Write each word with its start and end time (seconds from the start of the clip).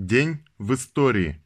День 0.00 0.44
в 0.56 0.72
истории. 0.72 1.44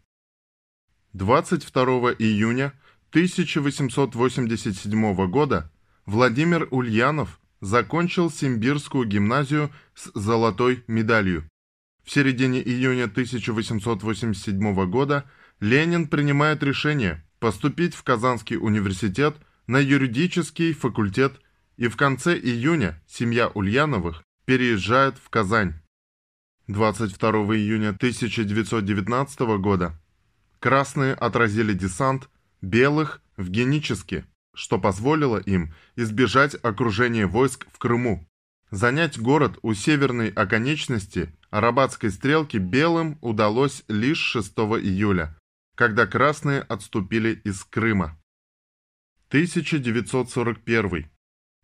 22 1.12 1.82
июня 2.20 2.72
1887 3.10 5.28
года 5.28 5.72
Владимир 6.06 6.68
Ульянов 6.70 7.40
закончил 7.60 8.30
Симбирскую 8.30 9.08
гимназию 9.08 9.72
с 9.96 10.12
золотой 10.14 10.84
медалью. 10.86 11.48
В 12.04 12.12
середине 12.12 12.62
июня 12.62 13.06
1887 13.06 14.88
года 14.88 15.28
Ленин 15.58 16.06
принимает 16.06 16.62
решение 16.62 17.26
поступить 17.40 17.96
в 17.96 18.04
Казанский 18.04 18.56
университет 18.56 19.34
на 19.66 19.78
юридический 19.78 20.74
факультет 20.74 21.40
и 21.76 21.88
в 21.88 21.96
конце 21.96 22.38
июня 22.38 23.02
семья 23.08 23.48
Ульяновых 23.48 24.22
переезжает 24.44 25.18
в 25.18 25.28
Казань. 25.28 25.74
22 26.66 27.30
июня 27.56 27.90
1919 27.90 29.40
года 29.60 30.00
красные 30.60 31.12
отразили 31.12 31.74
десант 31.74 32.30
белых 32.62 33.20
в 33.36 33.50
Геническе, 33.50 34.24
что 34.54 34.78
позволило 34.78 35.36
им 35.36 35.74
избежать 35.94 36.56
окружения 36.62 37.26
войск 37.26 37.66
в 37.70 37.76
Крыму. 37.76 38.26
Занять 38.70 39.18
город 39.18 39.58
у 39.60 39.74
северной 39.74 40.30
оконечности 40.30 41.36
Арабатской 41.50 42.10
стрелки 42.10 42.56
белым 42.56 43.18
удалось 43.20 43.84
лишь 43.88 44.18
6 44.18 44.52
июля, 44.80 45.36
когда 45.74 46.06
красные 46.06 46.62
отступили 46.62 47.42
из 47.44 47.62
Крыма. 47.64 48.18
1941. 49.28 51.10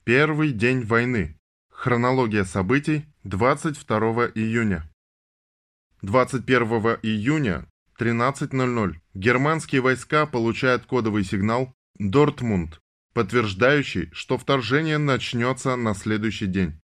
Первый 0.04 0.52
день 0.52 0.84
войны. 0.84 1.38
Хронология 1.70 2.44
событий 2.44 3.06
22 3.24 4.32
июня. 4.34 4.89
21 6.02 6.98
июня 7.02 7.66
13.00 7.98 8.94
германские 9.14 9.82
войска 9.82 10.24
получают 10.26 10.86
кодовый 10.86 11.24
сигнал 11.24 11.74
«Дортмунд», 11.98 12.80
подтверждающий, 13.12 14.08
что 14.12 14.38
вторжение 14.38 14.96
начнется 14.96 15.76
на 15.76 15.94
следующий 15.94 16.46
день 16.46 16.80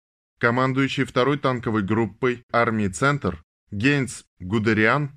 командующий 0.42 1.04
второй 1.04 1.38
танковой 1.38 1.84
группой 1.84 2.42
армии 2.50 2.88
«Центр» 2.88 3.44
Гейнс 3.70 4.24
Гудериан 4.40 5.12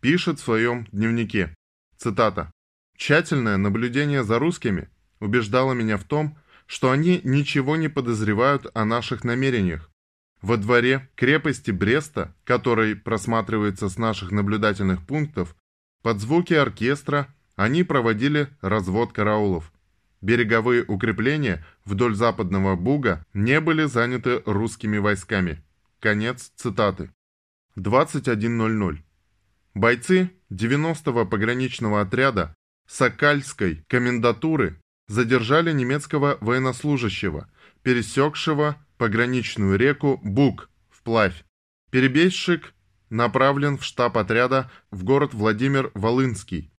пишет 0.00 0.40
в 0.40 0.42
своем 0.42 0.86
дневнике, 0.90 1.54
цитата, 1.98 2.50
«Тщательное 2.96 3.58
наблюдение 3.58 4.24
за 4.24 4.38
русскими 4.38 4.88
убеждало 5.18 5.74
меня 5.74 5.98
в 5.98 6.04
том, 6.04 6.38
что 6.64 6.90
они 6.90 7.20
ничего 7.24 7.76
не 7.76 7.88
подозревают 7.88 8.68
о 8.72 8.86
наших 8.86 9.22
намерениях. 9.22 9.89
Во 10.42 10.56
дворе 10.56 11.08
крепости 11.16 11.70
Бреста, 11.70 12.34
который 12.44 12.96
просматривается 12.96 13.88
с 13.88 13.98
наших 13.98 14.30
наблюдательных 14.30 15.06
пунктов, 15.06 15.54
под 16.02 16.20
звуки 16.20 16.54
оркестра 16.54 17.34
они 17.56 17.84
проводили 17.84 18.48
развод 18.62 19.12
караулов. 19.12 19.70
Береговые 20.22 20.84
укрепления 20.86 21.64
вдоль 21.84 22.14
западного 22.14 22.76
Буга 22.76 23.24
не 23.34 23.60
были 23.60 23.84
заняты 23.84 24.42
русскими 24.46 24.98
войсками. 24.98 25.62
Конец 25.98 26.52
цитаты. 26.56 27.10
21.00. 27.76 28.98
Бойцы 29.74 30.30
90-го 30.50 31.26
пограничного 31.26 32.00
отряда 32.00 32.54
Сокальской 32.86 33.84
комендатуры 33.88 34.80
задержали 35.06 35.72
немецкого 35.72 36.38
военнослужащего, 36.40 37.48
пересекшего 37.82 38.76
пограничную 39.00 39.78
реку 39.78 40.20
Буг 40.22 40.68
вплавь. 40.90 41.46
Перебежчик 41.90 42.74
направлен 43.08 43.78
в 43.78 43.82
штаб 43.82 44.18
отряда 44.18 44.70
в 44.90 45.04
город 45.04 45.32
Владимир 45.32 45.90
Волынский. 45.94 46.70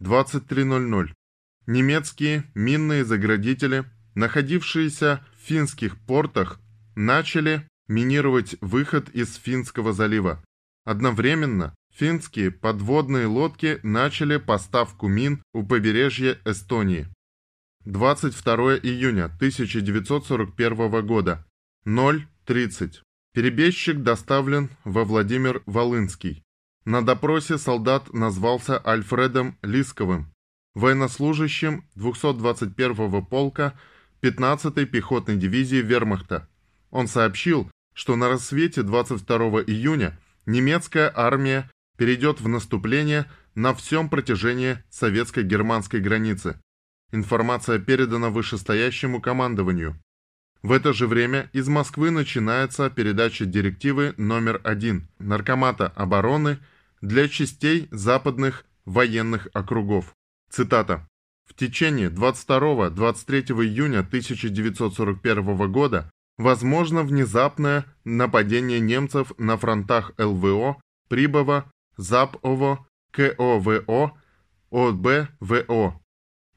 23.00 0.00 1.08
немецкие 1.66 2.44
минные 2.54 3.04
заградители, 3.04 3.86
находившиеся 4.14 5.26
в 5.36 5.48
финских 5.48 5.98
портах, 5.98 6.60
начали 6.94 7.66
минировать 7.88 8.54
выход 8.60 9.08
из 9.08 9.34
Финского 9.34 9.92
залива. 9.92 10.40
Одновременно 10.84 11.74
финские 11.92 12.52
подводные 12.52 13.26
лодки 13.26 13.80
начали 13.82 14.36
поставку 14.36 15.08
мин 15.08 15.42
у 15.52 15.66
побережья 15.66 16.38
Эстонии. 16.44 17.08
22 17.84 18.76
июня 18.76 19.24
1941 19.24 21.04
года, 21.04 21.47
0.30. 21.88 22.96
Перебежчик 23.32 24.02
доставлен 24.02 24.68
во 24.84 25.04
Владимир 25.04 25.62
Волынский. 25.64 26.44
На 26.84 27.00
допросе 27.00 27.56
солдат 27.56 28.12
назвался 28.12 28.78
Альфредом 28.86 29.56
Лисковым 29.62 30.30
военнослужащим 30.74 31.84
221-го 31.96 33.22
полка 33.22 33.74
15-й 34.22 34.86
пехотной 34.86 35.36
дивизии 35.36 35.76
Вермахта. 35.76 36.48
Он 36.90 37.08
сообщил, 37.08 37.70
что 37.94 38.16
на 38.16 38.28
рассвете 38.28 38.82
22 38.82 39.36
июня 39.62 40.18
немецкая 40.46 41.10
армия 41.14 41.70
перейдет 41.96 42.40
в 42.40 42.48
наступление 42.48 43.26
на 43.54 43.74
всем 43.74 44.08
протяжении 44.08 44.78
советско-германской 44.90 46.00
границы. 46.00 46.60
Информация 47.12 47.78
передана 47.78 48.28
вышестоящему 48.28 49.20
командованию. 49.20 49.98
В 50.62 50.72
это 50.72 50.92
же 50.92 51.06
время 51.06 51.48
из 51.52 51.68
Москвы 51.68 52.10
начинается 52.10 52.90
передача 52.90 53.44
директивы 53.44 54.14
номер 54.16 54.60
один 54.64 55.08
Наркомата 55.18 55.86
обороны 55.94 56.58
для 57.00 57.28
частей 57.28 57.86
западных 57.92 58.64
военных 58.84 59.46
округов. 59.52 60.14
Цитата. 60.50 61.08
В 61.46 61.54
течение 61.54 62.10
22-23 62.10 63.52
июня 63.64 64.00
1941 64.00 65.72
года 65.72 66.10
возможно 66.38 67.02
внезапное 67.02 67.84
нападение 68.04 68.80
немцев 68.80 69.32
на 69.38 69.56
фронтах 69.56 70.12
ЛВО, 70.18 70.80
Прибова, 71.08 71.70
ЗАПОВО, 71.96 72.86
КОВО, 73.12 74.18
ОБВО. 74.70 76.00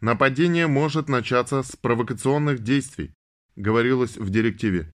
Нападение 0.01 0.65
может 0.65 1.07
начаться 1.07 1.61
с 1.61 1.75
провокационных 1.75 2.59
действий, 2.59 3.13
говорилось 3.55 4.17
в 4.17 4.29
директиве. 4.29 4.91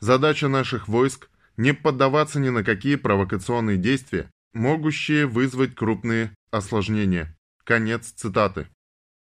Задача 0.00 0.48
наших 0.48 0.88
войск– 0.88 1.30
не 1.56 1.74
поддаваться 1.74 2.40
ни 2.40 2.48
на 2.48 2.64
какие 2.64 2.96
провокационные 2.96 3.76
действия, 3.76 4.30
могущие 4.54 5.26
вызвать 5.26 5.74
крупные 5.74 6.34
осложнения. 6.50 7.36
Конец 7.64 8.12
цитаты. 8.12 8.68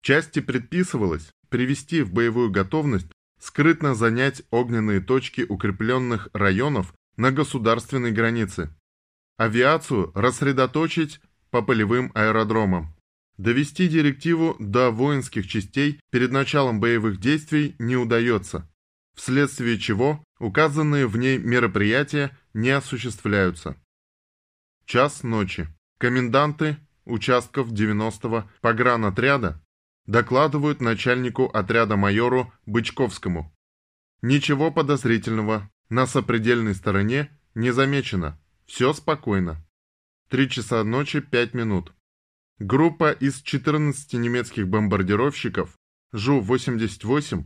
Части 0.02 0.40
предписывалось 0.40 1.30
привести 1.48 2.02
в 2.02 2.12
боевую 2.12 2.50
готовность 2.50 3.08
скрытно 3.40 3.94
занять 3.94 4.42
огненные 4.50 5.00
точки 5.00 5.46
укрепленных 5.48 6.28
районов 6.32 6.94
на 7.16 7.32
государственной 7.32 8.12
границе. 8.12 8.74
Авиацию 9.36 10.12
рассредоточить 10.14 11.20
по 11.50 11.62
полевым 11.62 12.12
аэродромам. 12.14 12.94
Довести 13.40 13.88
директиву 13.88 14.54
до 14.58 14.90
воинских 14.90 15.46
частей 15.46 15.98
перед 16.10 16.30
началом 16.30 16.78
боевых 16.78 17.18
действий 17.18 17.74
не 17.78 17.96
удается, 17.96 18.70
вследствие 19.14 19.78
чего 19.78 20.22
указанные 20.38 21.06
в 21.06 21.16
ней 21.16 21.38
мероприятия 21.38 22.36
не 22.52 22.68
осуществляются. 22.68 23.82
Час 24.84 25.22
ночи. 25.22 25.68
Коменданты 25.96 26.76
участков 27.06 27.72
90-го 27.72 28.44
погранотряда 28.60 29.64
докладывают 30.04 30.82
начальнику 30.82 31.46
отряда 31.46 31.96
майору 31.96 32.52
Бычковскому. 32.66 33.56
Ничего 34.20 34.70
подозрительного 34.70 35.70
на 35.88 36.06
сопредельной 36.06 36.74
стороне 36.74 37.30
не 37.54 37.70
замечено. 37.70 38.38
Все 38.66 38.92
спокойно. 38.92 39.66
Три 40.28 40.46
часа 40.50 40.84
ночи 40.84 41.20
пять 41.20 41.54
минут. 41.54 41.94
Группа 42.60 43.10
из 43.10 43.40
14 43.40 44.12
немецких 44.12 44.68
бомбардировщиков 44.68 45.78
Жу-88 46.12 47.44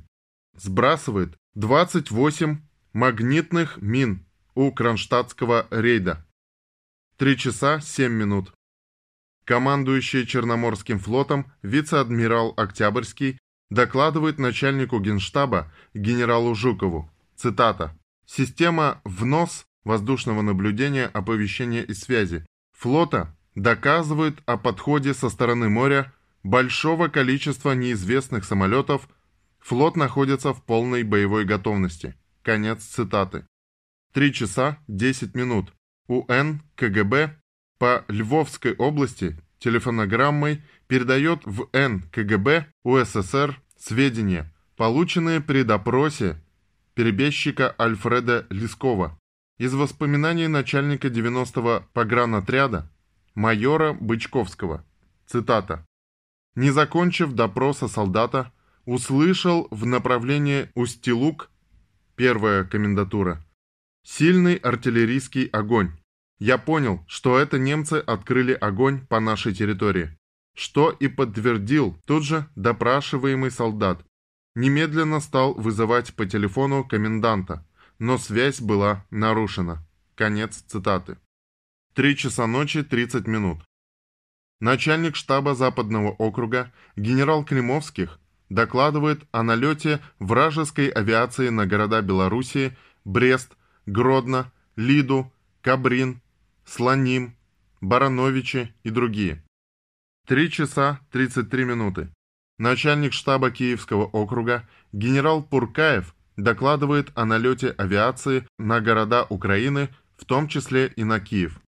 сбрасывает 0.57 1.37
28 1.55 2.61
магнитных 2.93 3.81
мин 3.81 4.27
у 4.57 4.73
Кронштадтского 4.73 5.69
рейда. 5.71 6.27
Три 7.17 7.39
часа 7.39 7.79
семь 7.81 8.15
минут. 8.15 8.53
Командующий 9.45 10.27
Черноморским 10.27 10.99
флотом 10.99 11.53
вице-адмирал 11.63 12.53
Октябрьский 12.57 13.39
докладывает 13.71 14.41
начальнику 14.41 14.99
генштаба 14.99 15.73
генералу 15.95 16.57
Жукову, 16.57 17.09
цитата, 17.37 17.97
«Система 18.27 19.01
ВНОС 19.05 19.65
воздушного 19.85 20.43
наблюдения, 20.43 21.07
оповещения 21.07 21.83
и 21.83 21.95
связи 21.95 22.45
флота 22.73 23.33
доказывает 23.55 24.39
о 24.47 24.57
подходе 24.57 25.15
со 25.15 25.31
стороны 25.31 25.69
моря 25.69 26.13
большого 26.43 27.09
количества 27.09 27.73
неизвестных 27.73 28.45
самолетов, 28.45 29.09
флот 29.61 29.97
находится 29.97 30.53
в 30.53 30.63
полной 30.63 31.03
боевой 31.03 31.45
готовности». 31.45 32.15
Конец 32.45 32.85
цитаты. 32.85 33.47
Три 34.13 34.31
часа 34.31 34.79
10 34.87 35.35
минут. 35.35 35.73
УН 36.09 36.61
КГБ 36.77 37.41
по 37.79 38.05
Львовской 38.09 38.75
области 38.75 39.41
телефонограммой 39.59 40.63
передает 40.87 41.41
в 41.47 41.67
НКГБ 41.73 42.67
УССР 42.83 43.59
сведения, 43.79 44.53
полученные 44.77 45.41
при 45.41 45.63
допросе 45.63 46.37
перебежчика 46.95 47.75
Альфреда 47.81 48.47
Лескова. 48.51 49.19
Из 49.57 49.73
воспоминаний 49.73 50.49
начальника 50.49 51.09
90-го 51.09 51.87
погранотряда 51.95 52.91
майора 53.35 53.93
Бычковского. 53.93 54.85
Цитата. 55.27 55.85
«Не 56.55 56.71
закончив 56.71 57.33
допроса 57.33 57.89
солдата, 57.89 58.53
услышал 58.85 59.67
в 59.71 59.87
направлении 59.87 60.71
Устилук, 60.75 61.51
первая 62.17 62.65
комендатура, 62.65 63.45
сильный 64.05 64.57
артиллерийский 64.57 65.47
огонь. 65.47 65.93
Я 66.39 66.59
понял, 66.59 67.05
что 67.09 67.39
это 67.39 67.59
немцы 67.59 67.95
открыли 67.95 68.53
огонь 68.53 69.07
по 69.07 69.21
нашей 69.21 69.55
территории, 69.55 70.17
что 70.55 70.91
и 70.91 71.09
подтвердил 71.09 71.97
тут 72.07 72.25
же 72.25 72.47
допрашиваемый 72.55 73.51
солдат. 73.51 74.05
Немедленно 74.55 75.21
стал 75.21 75.55
вызывать 75.55 76.15
по 76.15 76.27
телефону 76.27 76.85
коменданта, 76.85 77.67
но 77.99 78.19
связь 78.19 78.61
была 78.61 79.05
нарушена. 79.11 79.85
Конец 80.15 80.63
цитаты. 80.67 81.17
Три 81.95 82.17
часа 82.17 82.49
ночи 82.49 82.83
30 82.83 83.29
минут. 83.29 83.59
Начальник 84.61 85.15
штаба 85.15 85.55
Западного 85.55 86.11
округа 86.11 86.73
генерал 86.97 87.45
Климовских 87.45 88.19
докладывает 88.49 89.23
о 89.31 89.45
налете 89.45 90.01
вражеской 90.19 90.89
авиации 90.89 91.51
на 91.51 91.67
города 91.67 92.03
Белоруссии 92.03 92.77
Брест, 93.05 93.57
Гродно, 93.87 94.51
Лиду, 94.75 95.33
Кабрин, 95.63 96.21
Слоним, 96.65 97.37
Барановичи 97.81 98.75
и 98.83 98.91
другие. 98.91 99.45
Три 100.27 100.51
часа 100.51 100.99
33 101.13 101.65
минуты. 101.65 102.09
Начальник 102.59 103.13
штаба 103.13 103.53
Киевского 103.53 104.07
округа 104.07 104.69
генерал 104.93 105.45
Пуркаев 105.45 106.13
докладывает 106.37 107.13
о 107.15 107.25
налете 107.25 107.71
авиации 107.71 108.49
на 108.59 108.81
города 108.81 109.25
Украины, 109.29 109.91
в 110.17 110.25
том 110.25 110.49
числе 110.49 110.89
и 110.89 111.05
на 111.05 111.21
Киев. 111.21 111.61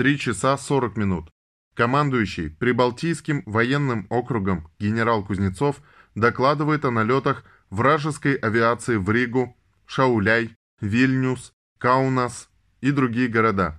Три 0.00 0.18
часа 0.18 0.56
40 0.56 0.96
минут. 0.96 1.28
Командующий 1.74 2.48
Прибалтийским 2.48 3.42
военным 3.44 4.06
округом 4.08 4.66
генерал 4.78 5.22
Кузнецов 5.22 5.82
докладывает 6.14 6.86
о 6.86 6.90
налетах 6.90 7.44
вражеской 7.68 8.36
авиации 8.36 8.96
в 8.96 9.10
Ригу, 9.10 9.54
Шауляй, 9.84 10.56
Вильнюс, 10.80 11.52
Каунас 11.76 12.48
и 12.80 12.92
другие 12.92 13.28
города. 13.28 13.78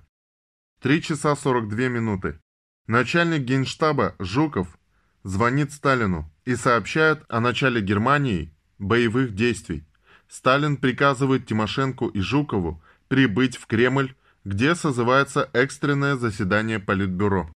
3 0.82 1.02
часа 1.02 1.34
42 1.34 1.88
минуты. 1.88 2.38
Начальник 2.86 3.42
генштаба 3.42 4.14
Жуков 4.20 4.78
звонит 5.24 5.72
Сталину 5.72 6.32
и 6.44 6.54
сообщает 6.54 7.24
о 7.26 7.40
начале 7.40 7.80
Германии 7.80 8.54
боевых 8.78 9.34
действий. 9.34 9.84
Сталин 10.28 10.76
приказывает 10.76 11.46
Тимошенко 11.46 12.06
и 12.14 12.20
Жукову 12.20 12.80
прибыть 13.08 13.56
в 13.56 13.66
Кремль, 13.66 14.14
где 14.44 14.74
созывается 14.74 15.48
экстренное 15.52 16.16
заседание 16.16 16.80
Политбюро. 16.80 17.52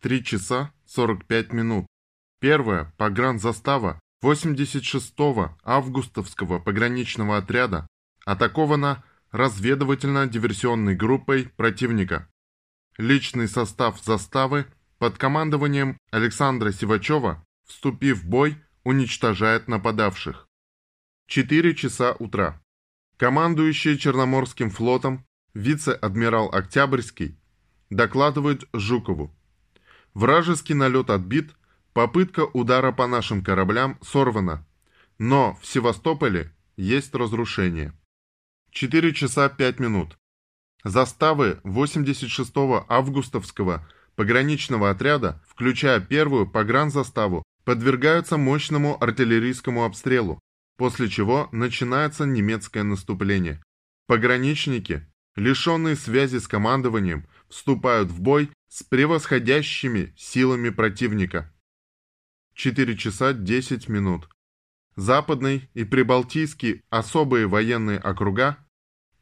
3 0.00 0.24
часа 0.24 0.72
45 0.86 1.52
минут. 1.52 1.86
Первая 2.40 2.92
погранзастава 2.98 3.98
86-го 4.22 5.56
августовского 5.64 6.58
пограничного 6.58 7.38
отряда 7.38 7.86
атакована 8.26 9.04
разведывательно-диверсионной 9.32 10.94
группой 10.94 11.48
противника. 11.56 12.28
Личный 12.98 13.48
состав 13.48 14.02
заставы 14.04 14.66
под 14.98 15.16
командованием 15.16 15.96
Александра 16.10 16.72
Сивачева, 16.72 17.42
вступив 17.66 18.22
в 18.22 18.28
бой, 18.28 18.62
уничтожает 18.84 19.66
нападавших. 19.66 20.46
4 21.28 21.74
часа 21.74 22.12
утра. 22.18 22.60
Командующий 23.16 23.96
Черноморским 23.96 24.68
флотом 24.70 25.24
вице-адмирал 25.54 26.48
Октябрьский 26.52 27.36
докладывает 27.90 28.64
Жукову. 28.72 29.34
Вражеский 30.14 30.74
налет 30.74 31.10
отбит, 31.10 31.54
попытка 31.92 32.44
удара 32.44 32.92
по 32.92 33.06
нашим 33.06 33.42
кораблям 33.42 33.98
сорвана, 34.02 34.66
но 35.18 35.58
в 35.60 35.66
Севастополе 35.66 36.52
есть 36.76 37.14
разрушение. 37.14 37.92
4 38.70 39.12
часа 39.14 39.48
5 39.48 39.78
минут. 39.80 40.18
Заставы 40.84 41.60
86-го 41.64 42.86
августовского 42.88 43.86
пограничного 44.16 44.90
отряда, 44.90 45.42
включая 45.46 46.00
первую 46.00 46.50
погранзаставу, 46.50 47.42
подвергаются 47.64 48.36
мощному 48.36 49.02
артиллерийскому 49.02 49.84
обстрелу, 49.84 50.40
после 50.76 51.08
чего 51.08 51.48
начинается 51.52 52.24
немецкое 52.24 52.82
наступление. 52.82 53.62
Пограничники, 54.06 55.06
лишенные 55.36 55.96
связи 55.96 56.38
с 56.38 56.48
командованием, 56.48 57.26
вступают 57.48 58.10
в 58.10 58.20
бой 58.20 58.50
с 58.68 58.82
превосходящими 58.82 60.12
силами 60.16 60.70
противника. 60.70 61.52
4 62.54 62.96
часа 62.96 63.32
10 63.32 63.88
минут. 63.88 64.28
Западный 64.96 65.70
и 65.72 65.84
Прибалтийский 65.84 66.82
особые 66.90 67.46
военные 67.46 67.98
округа 67.98 68.58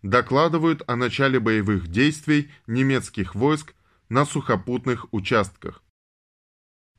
докладывают 0.03 0.83
о 0.89 0.97
начале 0.97 1.39
боевых 1.39 1.89
действий 1.89 2.51
немецких 2.67 3.35
войск 3.35 3.75
на 4.09 4.25
сухопутных 4.25 5.13
участках. 5.13 5.83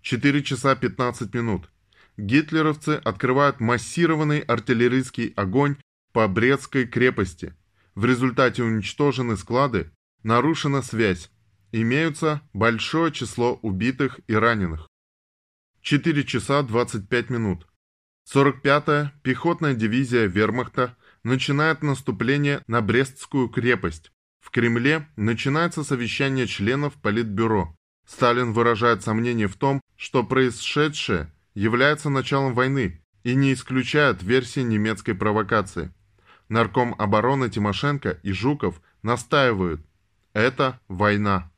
4 0.01 0.43
часа 0.43 0.75
15 0.75 1.33
минут. 1.33 1.69
Гитлеровцы 2.17 3.01
открывают 3.03 3.59
массированный 3.59 4.39
артиллерийский 4.39 5.33
огонь 5.35 5.75
по 6.13 6.27
Брестской 6.27 6.85
крепости. 6.85 7.55
В 7.95 8.05
результате 8.05 8.63
уничтожены 8.63 9.35
склады, 9.35 9.91
нарушена 10.23 10.81
связь, 10.81 11.29
имеются 11.71 12.41
большое 12.53 13.11
число 13.11 13.55
убитых 13.61 14.19
и 14.27 14.33
раненых. 14.33 14.87
4 15.81 16.23
часа 16.23 16.61
25 16.63 17.29
минут. 17.29 17.67
45-я 18.33 19.13
пехотная 19.23 19.73
дивизия 19.73 20.25
вермахта 20.25 20.95
начинает 21.23 21.81
наступление 21.81 22.61
на 22.67 22.81
Брестскую 22.81 23.49
крепость. 23.49 24.11
В 24.39 24.51
Кремле 24.51 25.07
начинается 25.15 25.83
совещание 25.83 26.47
членов 26.47 26.93
Политбюро. 26.95 27.75
Сталин 28.07 28.53
выражает 28.53 29.03
сомнение 29.03 29.47
в 29.47 29.55
том, 29.55 29.81
что 29.97 30.23
происшедшее 30.23 31.31
является 31.53 32.09
началом 32.09 32.53
войны 32.53 33.03
и 33.23 33.35
не 33.35 33.53
исключает 33.53 34.23
версии 34.23 34.61
немецкой 34.61 35.13
провокации. 35.13 35.93
Нарком 36.51 36.95
обороны 36.97 37.49
Тимошенко 37.49 38.19
и 38.23 38.33
Жуков 38.33 38.81
настаивают– 39.03 39.81
это 40.33 40.81
война. 40.89 41.49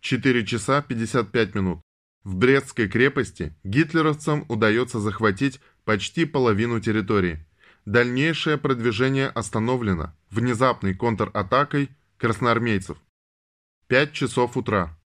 4 0.00 0.44
часа 0.44 0.82
55 0.82 1.54
минут. 1.54 1.80
В 2.24 2.34
Брестской 2.34 2.88
крепости 2.88 3.54
гитлеровцам 3.62 4.46
удается 4.48 4.98
захватить 4.98 5.60
почти 5.84 6.24
половину 6.24 6.80
территории. 6.80 7.46
Дальнейшее 7.84 8.58
продвижение 8.58 9.28
остановлено 9.28 10.12
внезапной 10.28 10.96
контратакой 10.96 11.88
красноармейцев. 12.16 12.98
5 13.86 14.12
часов 14.12 14.56
утра. 14.56 14.98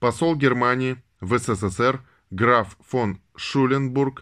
Посол 0.00 0.34
Германии 0.34 1.00
в 1.20 1.38
СССР 1.38 2.04
граф 2.30 2.76
фон 2.80 3.20
Шуленбург 3.36 4.20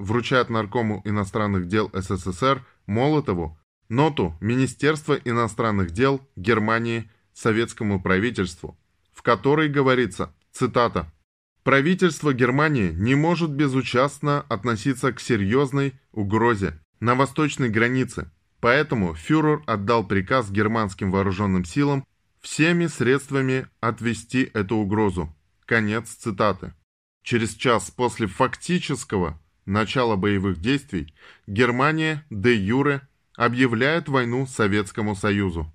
вручает 0.00 0.50
наркому 0.50 1.02
иностранных 1.04 1.68
дел 1.68 1.88
СССР 1.94 2.66
Молотову 2.86 3.59
ноту 3.90 4.34
Министерства 4.40 5.14
иностранных 5.24 5.90
дел 5.90 6.26
Германии 6.36 7.10
советскому 7.34 8.00
правительству, 8.00 8.78
в 9.12 9.20
которой 9.22 9.68
говорится, 9.68 10.32
цитата, 10.52 11.12
Правительство 11.62 12.32
Германии 12.32 12.90
не 12.90 13.14
может 13.14 13.50
безучастно 13.50 14.40
относиться 14.48 15.12
к 15.12 15.20
серьезной 15.20 15.92
угрозе 16.10 16.80
на 17.00 17.14
восточной 17.14 17.68
границе, 17.68 18.30
поэтому 18.60 19.14
фюрер 19.14 19.62
отдал 19.66 20.06
приказ 20.06 20.50
германским 20.50 21.10
вооруженным 21.10 21.66
силам 21.66 22.06
всеми 22.40 22.86
средствами 22.86 23.66
отвести 23.80 24.50
эту 24.54 24.76
угрозу. 24.76 25.36
Конец 25.66 26.08
цитаты. 26.08 26.72
Через 27.22 27.54
час 27.54 27.90
после 27.90 28.26
фактического 28.26 29.38
начала 29.66 30.16
боевых 30.16 30.60
действий 30.60 31.14
Германия 31.46 32.24
де 32.30 32.54
юре 32.54 33.06
объявляет 33.36 34.08
войну 34.08 34.46
Советскому 34.46 35.14
Союзу. 35.14 35.72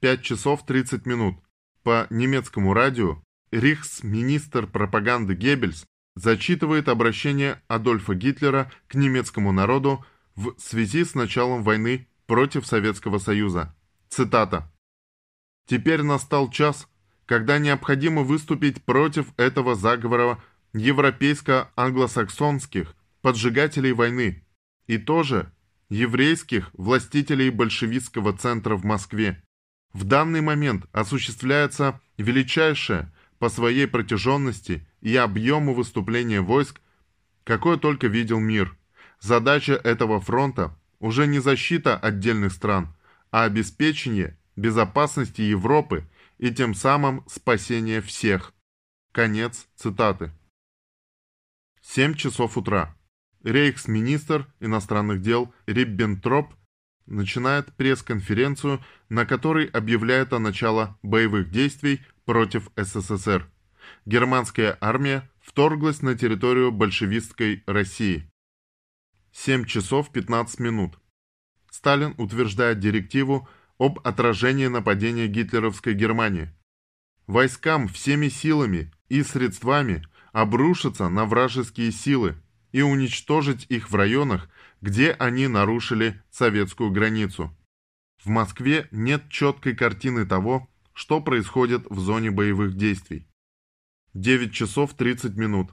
5 0.00 0.22
часов 0.22 0.64
30 0.64 1.06
минут. 1.06 1.36
По 1.82 2.06
немецкому 2.10 2.74
радио 2.74 3.22
рейхсминистр 3.50 4.66
пропаганды 4.66 5.34
Геббельс 5.34 5.86
зачитывает 6.16 6.88
обращение 6.88 7.62
Адольфа 7.68 8.14
Гитлера 8.14 8.70
к 8.88 8.94
немецкому 8.94 9.52
народу 9.52 10.04
в 10.34 10.54
связи 10.58 11.04
с 11.04 11.14
началом 11.14 11.62
войны 11.62 12.08
против 12.26 12.66
Советского 12.66 13.18
Союза. 13.18 13.74
Цитата. 14.08 14.72
«Теперь 15.66 16.02
настал 16.02 16.50
час, 16.50 16.88
когда 17.26 17.58
необходимо 17.58 18.22
выступить 18.22 18.82
против 18.84 19.26
этого 19.38 19.74
заговора 19.74 20.42
европейско-англосаксонских 20.72 22.94
поджигателей 23.22 23.92
войны 23.92 24.44
и 24.86 24.98
тоже 24.98 25.52
еврейских 25.90 26.70
властителей 26.72 27.50
большевистского 27.50 28.32
центра 28.32 28.76
в 28.76 28.84
Москве. 28.84 29.42
В 29.92 30.04
данный 30.04 30.40
момент 30.40 30.86
осуществляется 30.92 32.00
величайшее 32.16 33.12
по 33.38 33.48
своей 33.48 33.86
протяженности 33.86 34.86
и 35.00 35.16
объему 35.16 35.74
выступления 35.74 36.40
войск, 36.40 36.80
какое 37.44 37.76
только 37.76 38.06
видел 38.06 38.38
мир. 38.38 38.76
Задача 39.18 39.74
этого 39.74 40.20
фронта 40.20 40.78
уже 41.00 41.26
не 41.26 41.40
защита 41.40 41.96
отдельных 41.96 42.52
стран, 42.52 42.94
а 43.30 43.44
обеспечение 43.44 44.38
безопасности 44.56 45.40
Европы 45.40 46.08
и 46.38 46.50
тем 46.50 46.74
самым 46.74 47.24
спасение 47.28 48.00
всех. 48.00 48.54
Конец 49.12 49.66
цитаты. 49.74 50.32
7 51.82 52.14
часов 52.14 52.56
утра. 52.56 52.94
Рейхсминистр 53.42 54.46
иностранных 54.60 55.22
дел 55.22 55.52
Риббентроп 55.66 56.54
начинает 57.06 57.72
пресс-конференцию, 57.74 58.84
на 59.08 59.24
которой 59.24 59.66
объявляет 59.66 60.32
о 60.32 60.38
начале 60.38 60.94
боевых 61.02 61.50
действий 61.50 62.00
против 62.24 62.70
СССР. 62.76 63.50
Германская 64.06 64.76
армия 64.80 65.28
вторглась 65.40 66.02
на 66.02 66.14
территорию 66.16 66.70
большевистской 66.70 67.62
России. 67.66 68.30
7 69.32 69.64
часов 69.64 70.12
15 70.12 70.60
минут. 70.60 70.98
Сталин 71.70 72.14
утверждает 72.18 72.78
директиву 72.78 73.48
об 73.78 74.00
отражении 74.06 74.66
нападения 74.66 75.28
гитлеровской 75.28 75.94
Германии. 75.94 76.50
Войскам 77.26 77.88
всеми 77.88 78.28
силами 78.28 78.92
и 79.08 79.22
средствами 79.22 80.04
обрушиться 80.32 81.08
на 81.08 81.24
вражеские 81.24 81.90
силы 81.90 82.36
и 82.72 82.82
уничтожить 82.82 83.66
их 83.68 83.90
в 83.90 83.94
районах, 83.94 84.48
где 84.80 85.12
они 85.12 85.46
нарушили 85.48 86.22
советскую 86.30 86.90
границу. 86.90 87.56
В 88.22 88.28
Москве 88.28 88.88
нет 88.90 89.28
четкой 89.28 89.74
картины 89.74 90.26
того, 90.26 90.68
что 90.92 91.20
происходит 91.20 91.86
в 91.88 91.98
зоне 91.98 92.30
боевых 92.30 92.76
действий. 92.76 93.26
9 94.14 94.52
часов 94.52 94.94
30 94.94 95.36
минут. 95.36 95.70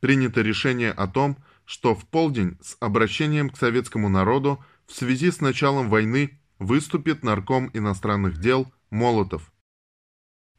Принято 0.00 0.42
решение 0.42 0.92
о 0.92 1.06
том, 1.06 1.36
что 1.64 1.94
в 1.94 2.06
полдень 2.08 2.58
с 2.62 2.76
обращением 2.80 3.50
к 3.50 3.56
советскому 3.56 4.08
народу 4.08 4.64
в 4.86 4.92
связи 4.92 5.30
с 5.30 5.40
началом 5.40 5.88
войны 5.88 6.40
выступит 6.58 7.22
нарком 7.22 7.70
иностранных 7.72 8.38
дел 8.38 8.72
Молотов. 8.90 9.52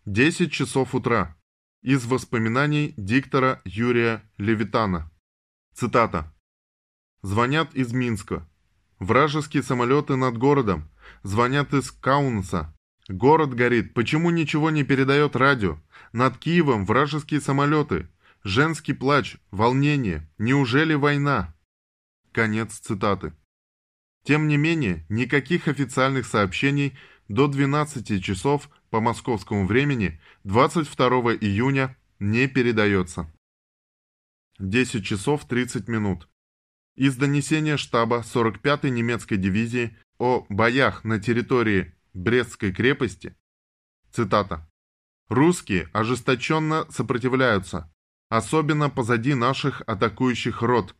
10 0.05 0.51
часов 0.51 0.93
утра. 0.93 1.35
Из 1.81 2.05
воспоминаний 2.05 2.93
диктора 2.97 3.61
Юрия 3.65 4.23
Левитана. 4.37 5.11
Цитата. 5.75 6.33
«Звонят 7.21 7.75
из 7.75 7.91
Минска. 7.91 8.47
Вражеские 8.99 9.61
самолеты 9.61 10.15
над 10.15 10.37
городом. 10.37 10.89
Звонят 11.23 11.73
из 11.73 11.91
Каунаса. 11.91 12.73
Город 13.09 13.53
горит. 13.53 13.93
Почему 13.93 14.29
ничего 14.29 14.69
не 14.69 14.85
передает 14.85 15.35
радио? 15.35 15.77
Над 16.13 16.37
Киевом 16.37 16.85
вражеские 16.85 17.41
самолеты. 17.41 18.07
Женский 18.41 18.93
плач, 18.93 19.35
волнение. 19.51 20.31
Неужели 20.37 20.93
война?» 20.93 21.53
Конец 22.31 22.79
цитаты. 22.79 23.33
Тем 24.23 24.47
не 24.47 24.55
менее, 24.55 25.05
никаких 25.09 25.67
официальных 25.67 26.25
сообщений 26.25 26.97
до 27.27 27.47
12 27.47 28.23
часов 28.23 28.69
по 28.91 29.01
московскому 29.01 29.67
времени 29.67 30.21
22 30.45 31.35
июня 31.35 31.97
не 32.19 32.47
передается. 32.47 33.29
10 34.59 35.05
часов 35.05 35.45
30 35.45 35.87
минут. 35.87 36.29
Из 36.95 37.15
донесения 37.17 37.77
штаба 37.77 38.23
45-й 38.25 38.89
немецкой 38.89 39.35
дивизии 39.35 39.97
о 40.17 40.45
боях 40.49 41.03
на 41.03 41.19
территории 41.19 41.93
Брестской 42.13 42.71
крепости, 42.71 43.35
цитата, 44.11 44.69
«Русские 45.27 45.89
ожесточенно 45.91 46.85
сопротивляются, 46.89 47.91
особенно 48.29 48.89
позади 48.89 49.33
наших 49.33 49.81
атакующих 49.85 50.61
рот. 50.61 50.95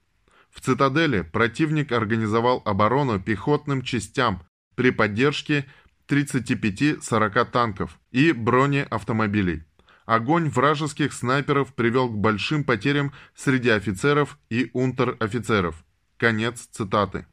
В 0.50 0.60
цитадели 0.60 1.22
противник 1.22 1.94
организовал 1.94 2.62
оборону 2.66 3.22
пехотным 3.22 3.82
частям 3.82 4.44
при 4.76 4.90
поддержке 4.90 5.66
35-40 6.10 7.52
танков 7.52 8.00
и 8.12 8.34
бронеавтомобилей. 8.34 9.64
Огонь 10.06 10.50
вражеских 10.50 11.14
снайперов 11.14 11.74
привел 11.74 12.10
к 12.10 12.18
большим 12.18 12.64
потерям 12.64 13.12
среди 13.36 13.70
офицеров 13.70 14.38
и 14.50 14.70
унтер-офицеров. 14.74 15.84
Конец 16.18 16.68
цитаты. 16.72 17.26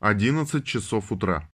11 0.00 0.64
часов 0.64 1.12
утра. 1.12 1.50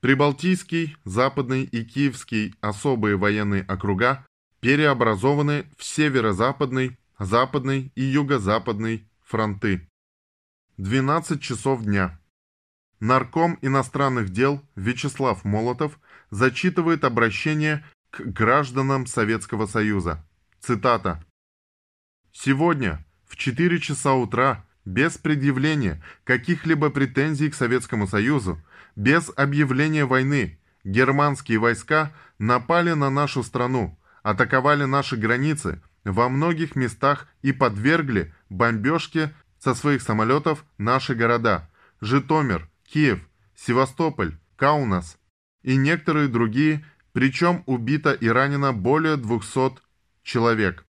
Прибалтийский, 0.00 0.96
Западный 1.04 1.62
и 1.62 1.84
Киевский 1.84 2.54
особые 2.60 3.16
военные 3.16 3.62
округа 3.62 4.26
переобразованы 4.60 5.66
в 5.78 5.84
Северо-Западный, 5.84 6.98
Западный 7.18 7.92
и 7.94 8.02
Юго-Западный 8.02 9.08
фронты. 9.22 9.88
12 10.78 11.40
часов 11.40 11.84
дня. 11.84 12.20
Нарком 12.98 13.58
иностранных 13.62 14.30
дел 14.30 14.60
Вячеслав 14.74 15.44
Молотов 15.44 16.00
зачитывает 16.30 17.04
обращение 17.04 17.84
к 18.14 18.20
гражданам 18.20 19.06
Советского 19.06 19.66
Союза. 19.66 20.24
Цитата. 20.60 21.24
«Сегодня 22.32 23.04
в 23.26 23.36
4 23.36 23.80
часа 23.80 24.14
утра 24.14 24.64
без 24.84 25.18
предъявления 25.18 26.02
каких-либо 26.24 26.90
претензий 26.90 27.50
к 27.50 27.54
Советскому 27.54 28.06
Союзу, 28.06 28.62
без 28.94 29.32
объявления 29.34 30.04
войны, 30.04 30.60
германские 30.84 31.58
войска 31.58 32.12
напали 32.38 32.92
на 32.92 33.10
нашу 33.10 33.42
страну, 33.42 33.98
атаковали 34.22 34.84
наши 34.84 35.16
границы 35.16 35.82
во 36.04 36.28
многих 36.28 36.76
местах 36.76 37.26
и 37.42 37.52
подвергли 37.52 38.32
бомбежке 38.48 39.34
со 39.58 39.74
своих 39.74 40.02
самолетов 40.02 40.64
наши 40.78 41.14
города– 41.14 41.68
Житомир, 42.00 42.68
Киев, 42.86 43.26
Севастополь, 43.56 44.38
Каунас 44.56 45.18
и 45.62 45.76
некоторые 45.76 46.28
другие, 46.28 46.84
причем 47.14 47.62
убито 47.66 48.12
и 48.12 48.28
ранено 48.28 48.72
более 48.72 49.16
200 49.16 49.80
человек. 50.24 50.84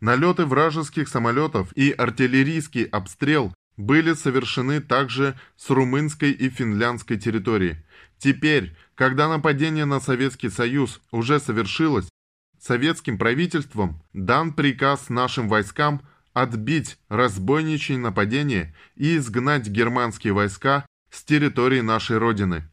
Налеты 0.00 0.44
вражеских 0.44 1.08
самолетов 1.08 1.72
и 1.72 1.92
артиллерийский 1.92 2.84
обстрел 2.84 3.54
были 3.76 4.12
совершены 4.14 4.80
также 4.80 5.38
с 5.56 5.70
румынской 5.70 6.32
и 6.32 6.50
финляндской 6.50 7.16
территории. 7.16 7.82
Теперь, 8.18 8.76
когда 8.96 9.28
нападение 9.28 9.84
на 9.84 10.00
Советский 10.00 10.50
Союз 10.50 11.00
уже 11.12 11.38
совершилось, 11.38 12.08
советским 12.60 13.16
правительством 13.16 14.02
дан 14.12 14.52
приказ 14.52 15.08
нашим 15.08 15.48
войскам 15.48 16.02
отбить 16.32 16.98
разбойничье 17.08 17.98
нападение 17.98 18.74
и 18.96 19.16
изгнать 19.16 19.68
германские 19.68 20.32
войска 20.32 20.84
с 21.10 21.22
территории 21.22 21.80
нашей 21.80 22.18
Родины. 22.18 22.68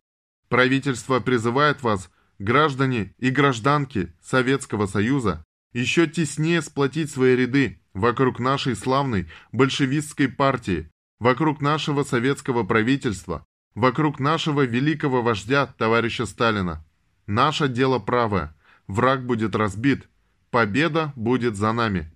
Правительство 0.50 1.19
призывает 1.19 1.83
вас, 1.83 2.09
граждане 2.39 3.13
и 3.18 3.30
гражданки 3.30 4.13
Советского 4.22 4.88
Союза, 4.88 5.44
еще 5.74 6.08
теснее 6.08 6.62
сплотить 6.62 7.12
свои 7.12 7.36
ряды 7.36 7.82
вокруг 7.94 8.39
нашей 8.39 8.75
славной 8.75 9.30
большевистской 9.51 10.30
партии, 10.30 10.89
вокруг 11.20 11.62
нашего 11.62 12.04
советского 12.04 12.63
правительства, 12.63 13.46
вокруг 13.74 14.20
нашего 14.20 14.62
великого 14.62 15.22
вождя, 15.22 15.65
товарища 15.65 16.25
Сталина. 16.25 16.86
Наше 17.27 17.68
дело 17.68 18.00
правое. 18.00 18.56
Враг 18.88 19.25
будет 19.25 19.56
разбит. 19.56 20.08
Победа 20.51 21.12
будет 21.15 21.56
за 21.56 21.74
нами. 21.74 22.12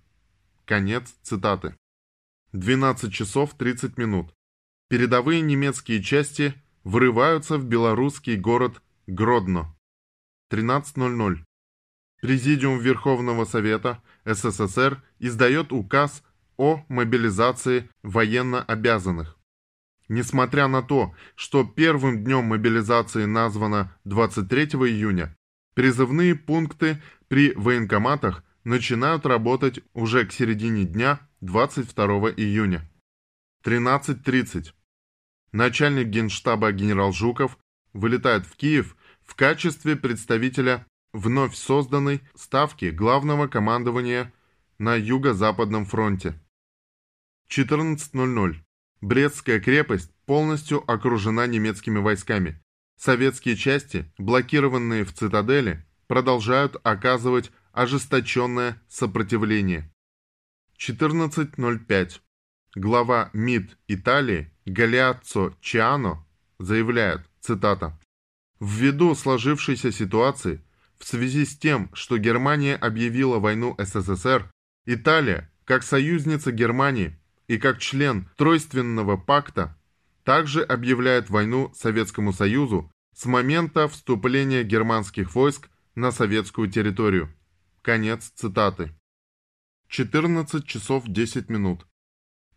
Конец 0.64 1.12
цитаты. 1.22 1.74
12 2.52 3.12
часов 3.12 3.54
30 3.56 3.98
минут 3.98 4.32
передовые 4.90 5.40
немецкие 5.40 6.02
части 6.02 6.52
врываются 6.82 7.56
в 7.56 7.64
белорусский 7.64 8.36
город 8.36 8.82
Гродно. 9.06 9.74
13.00. 10.50 11.44
Президиум 12.20 12.80
Верховного 12.80 13.44
Совета 13.44 14.02
СССР 14.24 15.02
издает 15.20 15.72
указ 15.72 16.22
о 16.56 16.84
мобилизации 16.88 17.88
военно-обязанных. 18.02 19.38
Несмотря 20.08 20.66
на 20.66 20.82
то, 20.82 21.14
что 21.36 21.64
первым 21.64 22.24
днем 22.24 22.46
мобилизации 22.46 23.26
названо 23.26 23.96
23 24.04 24.64
июня, 24.64 25.36
призывные 25.74 26.34
пункты 26.34 27.00
при 27.28 27.52
военкоматах 27.52 28.42
начинают 28.64 29.24
работать 29.24 29.80
уже 29.94 30.26
к 30.26 30.32
середине 30.32 30.84
дня 30.84 31.20
22 31.42 32.32
июня. 32.32 32.90
13.30 33.64 34.72
начальник 35.52 36.08
генштаба 36.08 36.72
генерал 36.72 37.12
Жуков 37.12 37.56
вылетает 37.92 38.46
в 38.46 38.56
Киев 38.56 38.96
в 39.30 39.36
качестве 39.36 39.94
представителя 39.94 40.84
вновь 41.12 41.54
созданной 41.54 42.20
Ставки 42.34 42.86
Главного 42.86 43.46
командования 43.46 44.32
на 44.78 44.96
Юго-Западном 44.96 45.86
фронте. 45.86 46.34
14.00. 47.48 48.56
Брестская 49.00 49.60
крепость 49.60 50.12
полностью 50.26 50.82
окружена 50.90 51.46
немецкими 51.46 52.00
войсками. 52.00 52.60
Советские 52.96 53.54
части, 53.54 54.12
блокированные 54.18 55.04
в 55.04 55.12
цитадели, 55.14 55.86
продолжают 56.08 56.76
оказывать 56.82 57.52
ожесточенное 57.70 58.82
сопротивление. 58.88 59.92
14.05. 60.76 62.20
Глава 62.74 63.30
МИД 63.32 63.78
Италии 63.86 64.52
Галиаццо 64.66 65.54
Чиано 65.60 66.26
заявляет, 66.58 67.22
цитата, 67.40 67.96
«Ввиду 68.60 69.14
сложившейся 69.14 69.90
ситуации, 69.90 70.62
в 70.98 71.06
связи 71.06 71.44
с 71.44 71.56
тем, 71.56 71.90
что 71.94 72.18
Германия 72.18 72.76
объявила 72.76 73.38
войну 73.38 73.74
СССР, 73.78 74.50
Италия, 74.86 75.50
как 75.64 75.82
союзница 75.82 76.52
Германии 76.52 77.18
и 77.48 77.58
как 77.58 77.78
член 77.78 78.28
Тройственного 78.36 79.16
пакта, 79.16 79.76
также 80.24 80.62
объявляет 80.62 81.30
войну 81.30 81.72
Советскому 81.74 82.32
Союзу 82.32 82.90
с 83.14 83.24
момента 83.24 83.88
вступления 83.88 84.62
германских 84.62 85.34
войск 85.34 85.68
на 85.94 86.12
советскую 86.12 86.70
территорию. 86.70 87.34
Конец 87.82 88.30
цитаты. 88.34 88.94
14 89.88 90.66
часов 90.66 91.04
10 91.06 91.48
минут. 91.48 91.86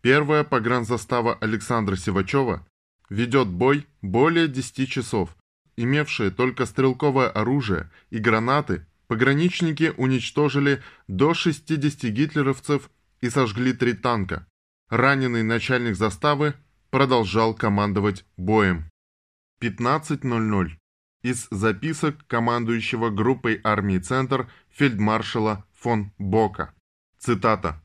Первая 0.00 0.44
погранзастава 0.44 1.34
Александра 1.34 1.96
Сивачева 1.96 2.66
ведет 3.08 3.48
бой 3.48 3.86
более 4.02 4.48
10 4.48 4.88
часов. 4.88 5.36
Имевшие 5.76 6.30
только 6.30 6.66
стрелковое 6.66 7.28
оружие 7.28 7.90
и 8.10 8.18
гранаты, 8.18 8.86
пограничники 9.08 9.92
уничтожили 9.96 10.82
до 11.08 11.34
60 11.34 12.04
гитлеровцев 12.10 12.90
и 13.20 13.28
сожгли 13.28 13.72
три 13.72 13.94
танка. 13.94 14.46
Раненый 14.88 15.42
начальник 15.42 15.96
заставы 15.96 16.54
продолжал 16.90 17.54
командовать 17.54 18.24
боем. 18.36 18.88
15.00. 19.60 20.70
Из 21.22 21.48
записок 21.50 22.26
командующего 22.26 23.10
группой 23.10 23.60
армии 23.64 23.98
«Центр» 23.98 24.48
фельдмаршала 24.70 25.64
фон 25.72 26.12
Бока. 26.18 26.74
Цитата. 27.18 27.82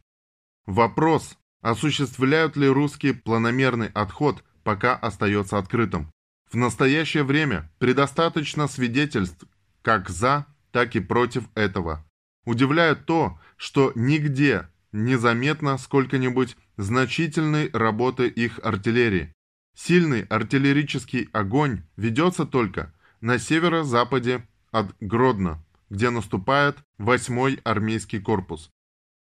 «Вопрос, 0.66 1.38
осуществляют 1.62 2.58
ли 2.58 2.68
русские 2.68 3.14
планомерный 3.14 3.88
отход, 3.88 4.44
пока 4.64 4.96
остается 4.96 5.58
открытым. 5.58 6.12
В 6.52 6.56
настоящее 6.56 7.24
время 7.24 7.72
предостаточно 7.78 8.68
свидетельств 8.68 9.46
как 9.84 10.10
за, 10.10 10.48
так 10.72 10.96
и 10.96 11.00
против 11.00 11.44
этого. 11.54 12.06
Удивляет 12.46 13.06
то, 13.06 13.40
что 13.56 13.92
нигде 13.96 14.68
незаметно 14.92 15.78
сколько-нибудь 15.78 16.58
значительной 16.78 17.70
работы 17.72 18.28
их 18.28 18.60
артиллерии. 18.64 19.32
Сильный 19.76 20.24
артиллерический 20.24 21.30
огонь 21.34 21.84
ведется 21.96 22.46
только 22.46 22.94
на 23.22 23.38
северо-западе 23.38 24.48
от 24.72 24.96
Гродно, 25.00 25.64
где 25.90 26.10
наступает 26.10 26.78
8-й 26.98 27.60
армейский 27.64 28.20
корпус. 28.20 28.72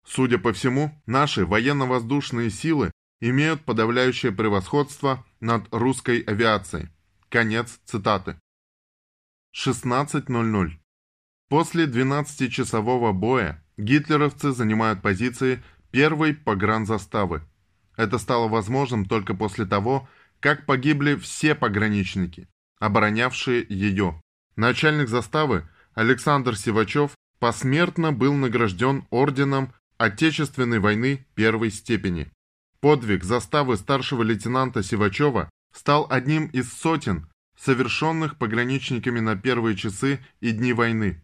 Судя 0.05 0.37
по 0.37 0.53
всему, 0.53 1.01
наши 1.05 1.45
военно-воздушные 1.45 2.49
силы 2.49 2.91
имеют 3.19 3.65
подавляющее 3.65 4.31
превосходство 4.31 5.25
над 5.41 5.67
русской 5.71 6.21
авиацией. 6.21 6.89
Конец 7.37 7.79
цитаты. 7.85 8.35
16.00. 9.55 10.71
После 11.49 11.85
12-часового 11.85 13.11
боя 13.11 13.63
гитлеровцы 13.77 14.53
занимают 14.53 15.03
позиции 15.03 15.63
первой 15.91 16.33
погранзаставы. 16.33 17.43
Это 17.95 18.17
стало 18.17 18.47
возможным 18.47 19.05
только 19.05 19.35
после 19.35 19.67
того, 19.67 20.09
как 20.39 20.65
погибли 20.65 21.13
все 21.13 21.53
пограничники, 21.53 22.47
оборонявшие 22.79 23.63
ее. 23.69 24.19
Начальник 24.55 25.07
заставы 25.07 25.69
Александр 25.93 26.57
Сивачев 26.57 27.11
посмертно 27.37 28.11
был 28.11 28.33
награжден 28.33 29.05
орденом 29.11 29.75
Отечественной 29.99 30.79
войны 30.79 31.27
первой 31.35 31.69
степени. 31.69 32.31
Подвиг 32.79 33.23
заставы 33.23 33.77
старшего 33.77 34.23
лейтенанта 34.23 34.81
Сивачева 34.81 35.51
стал 35.77 36.07
одним 36.09 36.47
из 36.47 36.73
сотен, 36.73 37.29
совершенных 37.55 38.37
пограничниками 38.37 39.19
на 39.19 39.35
первые 39.35 39.77
часы 39.77 40.19
и 40.39 40.51
дни 40.51 40.73
войны. 40.73 41.21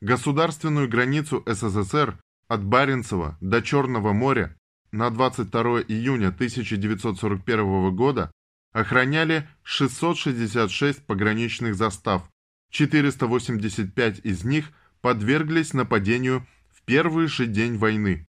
Государственную 0.00 0.88
границу 0.88 1.42
СССР 1.46 2.16
от 2.46 2.64
Баренцева 2.64 3.36
до 3.40 3.60
Черного 3.60 4.12
моря 4.12 4.56
на 4.92 5.10
22 5.10 5.82
июня 5.82 6.28
1941 6.28 7.94
года 7.94 8.30
охраняли 8.72 9.48
666 9.64 11.04
пограничных 11.04 11.74
застав, 11.74 12.22
485 12.70 14.20
из 14.24 14.44
них 14.44 14.70
подверглись 15.00 15.74
нападению 15.74 16.46
в 16.70 16.82
первый 16.82 17.26
же 17.26 17.46
день 17.46 17.76
войны. 17.76 18.26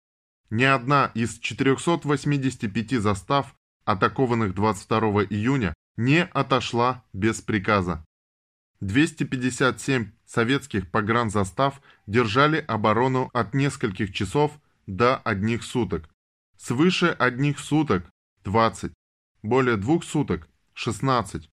Ни 0.51 0.63
одна 0.63 1.11
из 1.15 1.39
485 1.39 3.01
застав, 3.01 3.55
атакованных 3.85 4.53
22 4.53 5.25
июня, 5.25 5.73
не 5.97 6.25
отошла 6.25 7.03
без 7.13 7.41
приказа. 7.41 8.05
257 8.81 10.11
советских 10.25 10.91
погранзастав 10.91 11.81
держали 12.07 12.57
оборону 12.57 13.29
от 13.33 13.53
нескольких 13.53 14.13
часов 14.13 14.59
до 14.85 15.17
одних 15.17 15.63
суток. 15.63 16.09
Свыше 16.57 17.07
одних 17.07 17.59
суток– 17.59 18.05
20, 18.43 18.91
более 19.43 19.77
двух 19.77 20.03
суток– 20.03 20.47
16, 20.73 21.49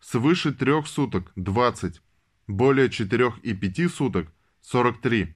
свыше 0.00 0.52
трех 0.52 0.86
суток– 0.86 1.32
20, 1.36 2.00
более 2.46 2.90
четырех 2.90 3.38
и 3.38 3.54
пяти 3.54 3.88
суток– 3.88 4.32
43, 4.60 5.34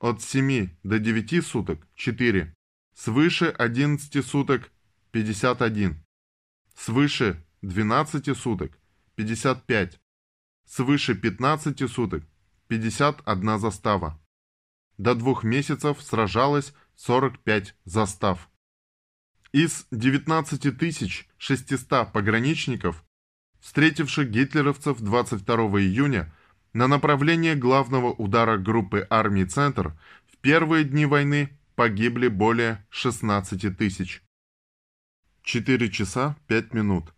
от 0.00 0.22
7 0.22 0.68
до 0.82 0.98
9 0.98 1.46
суток– 1.46 1.86
4, 1.94 2.54
свыше 2.94 3.46
11 3.46 4.24
суток– 4.24 4.70
51, 5.10 6.04
свыше 6.74 7.44
12 7.62 8.36
суток– 8.36 8.78
55, 9.16 10.00
свыше 10.66 11.14
15 11.14 11.90
суток– 11.90 12.24
51 12.68 13.58
застава. 13.58 14.20
До 14.98 15.14
двух 15.14 15.44
месяцев 15.44 16.02
сражалось 16.02 16.74
45 16.96 17.74
застав. 17.84 18.50
Из 19.52 19.86
19 19.90 20.76
600 21.38 22.12
пограничников, 22.12 23.02
встретивших 23.60 24.28
гитлеровцев 24.28 25.00
22 25.00 25.56
июня 25.80 26.34
на 26.74 26.86
направление 26.86 27.54
главного 27.54 28.12
удара 28.12 28.58
группы 28.58 29.06
армий 29.08 29.46
«Центр», 29.46 29.98
в 30.26 30.36
первые 30.36 30.84
дни 30.84 31.06
войны 31.06 31.58
погибли 31.76 32.28
более 32.28 32.86
16 32.90 33.76
тысяч. 33.76 34.22
4 35.48 35.90
часа 35.90 36.36
5 36.46 36.74
минут. 36.74 37.14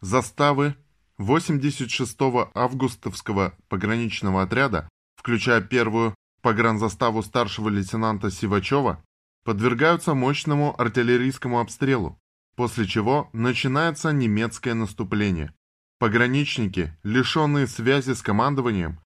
Заставы 0.00 0.76
86-го 1.18 2.52
августовского 2.54 3.52
пограничного 3.68 4.42
отряда, 4.42 4.88
включая 5.16 5.60
первую 5.60 6.14
погранзаставу 6.40 7.20
старшего 7.20 7.68
лейтенанта 7.68 8.30
Сивачева, 8.30 9.04
подвергаются 9.42 10.14
мощному 10.14 10.80
артиллерийскому 10.80 11.58
обстрелу, 11.58 12.16
после 12.54 12.86
чего 12.86 13.28
начинается 13.32 14.12
немецкое 14.12 14.74
наступление. 14.74 15.52
Пограничники, 15.98 16.96
лишенные 17.02 17.66
связи 17.66 18.12
с 18.12 18.22
командованием, 18.22 19.00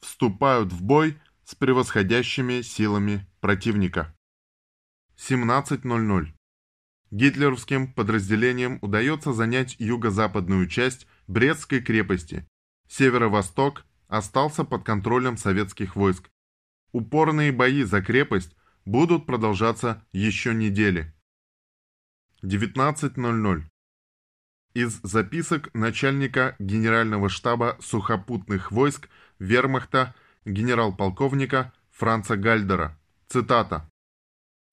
вступают 0.00 0.74
в 0.74 0.82
бой 0.82 1.18
с 1.46 1.54
превосходящими 1.54 2.60
силами 2.60 3.26
противника. 3.40 4.14
17.00. 5.16 6.34
Гитлеровским 7.14 7.92
подразделениям 7.92 8.80
удается 8.82 9.32
занять 9.32 9.76
юго-западную 9.78 10.66
часть 10.66 11.06
Брестской 11.28 11.80
крепости. 11.80 12.44
Северо-восток 12.88 13.84
остался 14.08 14.64
под 14.64 14.82
контролем 14.82 15.36
советских 15.36 15.94
войск. 15.94 16.28
Упорные 16.90 17.52
бои 17.52 17.84
за 17.84 18.02
крепость 18.02 18.56
будут 18.84 19.26
продолжаться 19.26 20.04
еще 20.10 20.54
недели. 20.54 21.14
19.00. 22.42 23.62
Из 24.74 24.98
записок 25.04 25.72
начальника 25.72 26.56
Генерального 26.58 27.28
штаба 27.28 27.78
сухопутных 27.80 28.72
войск 28.72 29.08
Вермахта 29.38 30.16
генерал-полковника 30.44 31.72
Франца 31.92 32.36
Гальдера. 32.36 32.98
Цитата. 33.28 33.88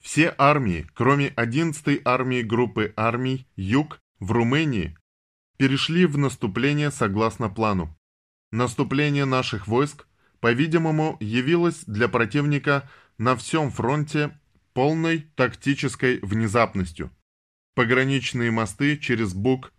«Все 0.02 0.34
армии, 0.38 0.88
кроме 0.94 1.30
11-й 1.30 2.02
армии 2.04 2.42
группы 2.42 2.94
армий 2.96 3.48
«Юг» 3.56 4.02
в 4.20 4.32
Румынии, 4.32 4.98
перешли 5.58 6.06
в 6.06 6.18
наступление 6.18 6.92
согласно 6.92 7.50
плану. 7.50 7.98
Наступление 8.52 9.26
наших 9.26 9.68
войск 9.68 10.08
по-видимому, 10.42 11.18
явилась 11.22 11.86
для 11.86 12.10
противника 12.10 12.90
на 13.18 13.38
всем 13.38 13.72
фронте 13.72 14.38
полной 14.74 15.22
тактической 15.36 16.20
внезапностью. 16.22 17.12
Пограничные 17.76 18.52
мосты 18.52 18.98
через 18.98 19.34
Буг 19.34 19.72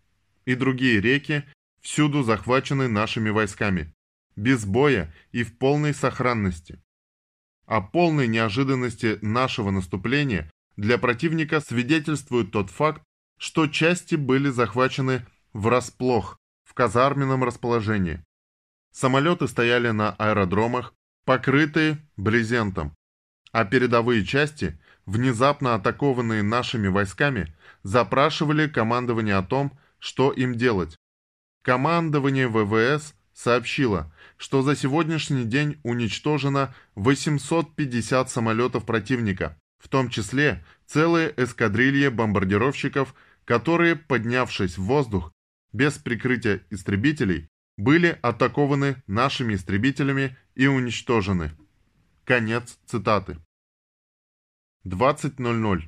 и 0.47 0.55
другие 0.55 1.01
реки 1.01 1.45
всюду 1.83 2.23
захвачены 2.23 2.89
нашими 2.89 3.31
войсками, 3.31 3.93
без 4.37 4.65
боя 4.65 5.13
и 5.33 5.43
в 5.43 5.59
полной 5.59 5.93
сохранности. 5.93 6.81
О 7.67 7.81
полной 7.81 8.27
неожиданности 8.27 9.19
нашего 9.23 9.71
наступления 9.71 10.51
для 10.77 10.99
противника 10.99 11.61
свидетельствует 11.61 12.51
тот 12.51 12.71
факт, 12.71 13.03
что 13.39 13.67
части 13.67 14.15
были 14.15 14.49
захвачены 14.49 15.27
врасплох 15.53 16.39
в 16.65 16.75
казарменном 16.75 17.45
расположении. 17.45 18.23
Самолеты 18.93 19.49
стояли 19.49 19.91
на 19.91 20.13
аэродромах, 20.13 20.95
покрытые 21.25 21.99
брезентом, 22.17 22.95
а 23.53 23.65
передовые 23.65 24.25
части, 24.25 24.79
внезапно 25.07 25.75
атакованные 25.75 26.43
нашими 26.43 26.89
войсками, 26.89 27.55
запрашивали 27.83 28.69
командование 28.69 29.37
о 29.37 29.43
том, 29.43 29.79
что 29.99 30.33
им 30.33 30.55
делать. 30.55 30.97
Командование 31.63 32.49
ВВС 32.49 33.15
сообщило, 33.43 34.13
что 34.37 34.63
за 34.63 34.77
сегодняшний 34.77 35.45
день 35.45 35.79
уничтожено 35.83 36.75
850 36.95 38.31
самолетов 38.31 38.87
противника, 38.87 39.59
в 39.79 39.89
том 39.89 40.09
числе 40.09 40.65
целые 40.87 41.35
эскадрильи 41.37 42.09
бомбардировщиков, 42.09 43.15
которые, 43.45 43.97
поднявшись 43.97 44.79
в 44.79 44.85
воздух 44.85 45.33
без 45.73 45.95
прикрытия 45.99 46.63
истребителей, 46.71 47.49
были 47.77 48.19
атакованы 48.23 49.03
нашими 49.07 49.55
истребителями 49.55 50.37
и 50.55 50.67
уничтожены. 50.67 51.51
Конец 52.25 52.79
цитаты. 52.87 53.39
20.00. 54.87 55.83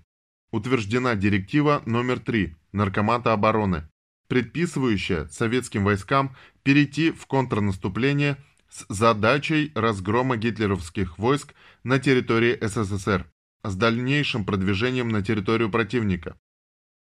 Утверждена 0.51 1.14
директива 1.14 1.83
номер 1.87 2.19
3 2.19 2.57
Наркомата 2.73 3.33
обороны, 3.33 3.88
предписывающая 4.29 5.27
советским 5.29 5.85
войскам 5.85 6.35
перейти 6.63 7.11
в 7.11 7.27
контрнаступление 7.27 8.37
с 8.69 8.85
задачей 8.89 9.71
разгрома 9.75 10.37
гитлеровских 10.37 11.19
войск 11.19 11.55
на 11.85 11.99
территории 11.99 12.59
СССР 12.61 13.31
с 13.63 13.75
дальнейшим 13.77 14.45
продвижением 14.45 15.09
на 15.09 15.23
территорию 15.23 15.71
противника. 15.71 16.37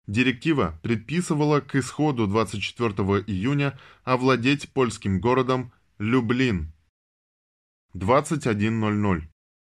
Директива 0.07 0.79
предписывала 0.83 1.61
к 1.61 1.75
исходу 1.75 2.27
24 2.27 2.93
июня 3.27 3.79
овладеть 4.05 4.73
польским 4.73 5.21
городом 5.21 5.73
Люблин. 5.99 6.73
21.00. 7.95 9.23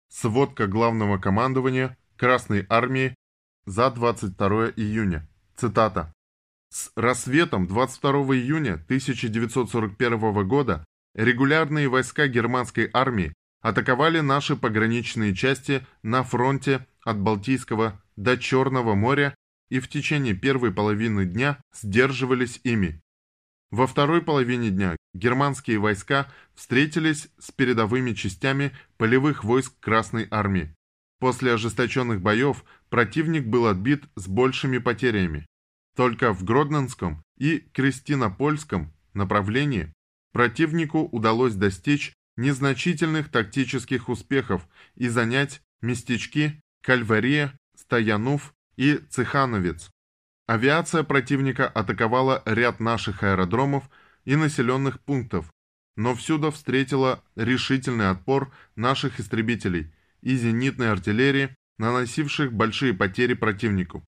Сводка 0.08 0.66
главного 0.66 1.18
командования 1.18 1.98
Красной 2.16 2.64
Армии 2.68 3.14
за 3.66 3.90
22 3.90 4.70
июня. 4.76 5.28
Цитата. 5.56 6.12
С 6.72 6.92
рассветом 6.94 7.66
22 7.66 8.12
июня 8.36 8.74
1941 8.74 10.46
года 10.46 10.84
регулярные 11.14 11.88
войска 11.88 12.28
германской 12.28 12.88
армии 12.92 13.34
атаковали 13.60 14.20
наши 14.20 14.54
пограничные 14.54 15.34
части 15.34 15.84
на 16.04 16.22
фронте 16.22 16.86
от 17.04 17.18
Балтийского 17.18 18.00
до 18.14 18.38
Черного 18.38 18.94
моря 18.94 19.34
и 19.68 19.80
в 19.80 19.88
течение 19.88 20.34
первой 20.34 20.72
половины 20.72 21.24
дня 21.24 21.60
сдерживались 21.74 22.60
ими. 22.62 23.00
Во 23.72 23.88
второй 23.88 24.22
половине 24.22 24.70
дня 24.70 24.96
германские 25.12 25.78
войска 25.78 26.28
встретились 26.54 27.30
с 27.40 27.50
передовыми 27.50 28.12
частями 28.12 28.76
полевых 28.96 29.42
войск 29.42 29.74
Красной 29.80 30.28
Армии. 30.30 30.72
После 31.18 31.52
ожесточенных 31.52 32.20
боев 32.20 32.64
противник 32.90 33.46
был 33.46 33.66
отбит 33.66 34.04
с 34.14 34.28
большими 34.28 34.78
потерями. 34.78 35.46
Только 35.96 36.32
в 36.32 36.44
Гродненском 36.44 37.22
и 37.36 37.58
Крестинопольском 37.72 38.92
направлении 39.14 39.92
противнику 40.32 41.00
удалось 41.00 41.54
достичь 41.54 42.12
незначительных 42.36 43.30
тактических 43.30 44.08
успехов 44.08 44.66
и 44.94 45.08
занять 45.08 45.62
местечки 45.82 46.60
Кальвария, 46.82 47.56
Стоянув 47.76 48.54
и 48.76 48.96
Цехановец. 49.10 49.90
Авиация 50.46 51.02
противника 51.02 51.68
атаковала 51.68 52.42
ряд 52.44 52.80
наших 52.80 53.22
аэродромов 53.22 53.88
и 54.24 54.36
населенных 54.36 55.00
пунктов, 55.00 55.50
но 55.96 56.14
всюду 56.14 56.50
встретила 56.50 57.22
решительный 57.36 58.10
отпор 58.10 58.52
наших 58.74 59.20
истребителей 59.20 59.92
и 60.22 60.36
зенитной 60.36 60.90
артиллерии, 60.90 61.54
наносивших 61.78 62.52
большие 62.52 62.94
потери 62.94 63.34
противнику. 63.34 64.04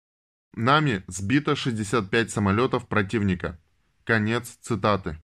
Нами 0.55 1.03
сбито 1.07 1.57
65 1.57 2.31
самолетов 2.31 2.87
противника. 2.87 3.59
Конец 4.05 4.59
цитаты. 4.61 5.19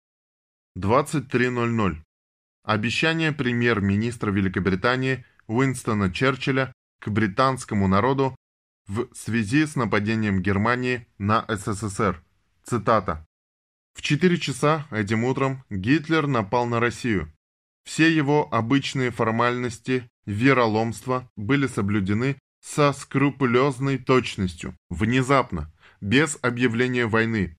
23.00. 0.77 2.03
Обещание 2.63 3.31
премьер-министра 3.31 4.29
Великобритании 4.29 5.25
Уинстона 5.47 6.13
Черчилля 6.13 6.71
к 6.99 7.09
британскому 7.09 7.87
народу 7.87 8.35
в 8.87 9.07
связи 9.15 9.65
с 9.65 9.75
нападением 9.75 10.43
Германии 10.43 11.07
на 11.17 11.43
СССР. 11.47 12.23
Цитата. 12.63 13.25
В 13.95 14.03
4 14.03 14.37
часа 14.37 14.85
этим 14.91 15.23
утром 15.23 15.63
Гитлер 15.71 16.27
напал 16.27 16.67
на 16.67 16.79
Россию. 16.79 17.33
Все 17.83 18.15
его 18.15 18.47
обычные 18.53 19.09
формальности 19.09 20.07
вероломства 20.27 21.31
были 21.35 21.65
соблюдены 21.65 22.37
со 22.65 22.93
скрупулезной 22.93 23.99
точностью, 23.99 24.75
внезапно, 24.89 25.71
без 26.01 26.39
объявления 26.41 27.05
войны, 27.05 27.55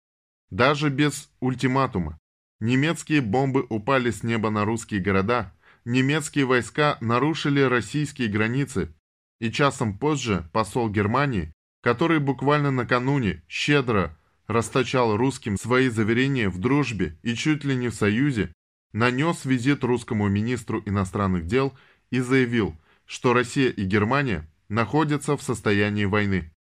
даже 0.50 0.90
без 0.90 1.30
ультиматума. 1.38 2.18
Немецкие 2.58 3.20
бомбы 3.20 3.64
упали 3.68 4.10
с 4.10 4.24
неба 4.24 4.50
на 4.50 4.64
русские 4.64 5.00
города, 5.00 5.54
немецкие 5.84 6.44
войска 6.44 6.98
нарушили 7.00 7.60
российские 7.60 8.28
границы, 8.28 8.92
и 9.40 9.52
часом 9.52 9.96
позже 9.96 10.48
посол 10.52 10.90
Германии, 10.90 11.52
который 11.82 12.18
буквально 12.18 12.72
накануне 12.72 13.44
щедро 13.48 14.18
расточал 14.48 15.16
русским 15.16 15.56
свои 15.56 15.88
заверения 15.88 16.48
в 16.48 16.58
дружбе 16.58 17.16
и 17.22 17.34
чуть 17.36 17.62
ли 17.62 17.76
не 17.76 17.90
в 17.90 17.94
союзе, 17.94 18.52
нанес 18.92 19.44
визит 19.44 19.84
русскому 19.84 20.26
министру 20.28 20.82
иностранных 20.84 21.46
дел 21.46 21.78
и 22.10 22.18
заявил, 22.18 22.76
что 23.04 23.34
Россия 23.34 23.70
и 23.70 23.84
Германия 23.84 24.48
находятся 24.68 25.36
в 25.36 25.42
состоянии 25.42 26.04
войны. 26.04 26.52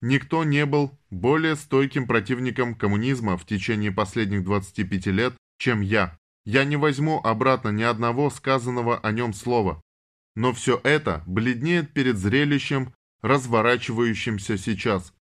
Никто 0.00 0.42
не 0.42 0.66
был 0.66 0.98
более 1.10 1.54
стойким 1.54 2.06
противником 2.06 2.74
коммунизма 2.74 3.36
в 3.36 3.46
течение 3.46 3.92
последних 3.92 4.44
25 4.44 5.06
лет, 5.06 5.36
чем 5.58 5.80
я. 5.80 6.18
Я 6.44 6.64
не 6.64 6.76
возьму 6.76 7.20
обратно 7.22 7.68
ни 7.68 7.84
одного 7.84 8.28
сказанного 8.30 8.98
о 8.98 9.12
нем 9.12 9.32
слова, 9.32 9.80
но 10.34 10.52
все 10.52 10.80
это 10.82 11.22
бледнеет 11.26 11.92
перед 11.92 12.18
зрелищем, 12.18 12.92
разворачивающимся 13.20 14.58
сейчас. 14.58 15.14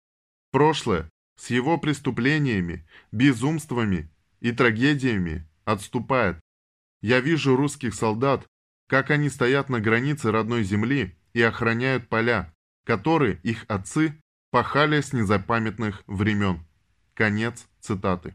Прошлое 0.50 1.10
с 1.36 1.50
его 1.50 1.78
преступлениями, 1.78 2.86
безумствами 3.12 4.10
и 4.40 4.52
трагедиями 4.52 5.46
отступает. 5.64 6.40
Я 7.02 7.20
вижу 7.20 7.56
русских 7.56 7.94
солдат, 7.94 8.46
как 8.88 9.10
они 9.10 9.28
стоят 9.28 9.68
на 9.68 9.80
границе 9.80 10.30
родной 10.32 10.64
земли 10.64 11.16
и 11.32 11.42
охраняют 11.42 12.08
поля, 12.08 12.52
которые 12.84 13.40
их 13.42 13.64
отцы 13.68 14.20
пахали 14.50 15.00
с 15.00 15.12
незапамятных 15.12 16.02
времен. 16.06 16.66
Конец 17.14 17.66
цитаты. 17.80 18.34